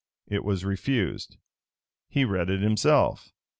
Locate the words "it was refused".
0.27-1.37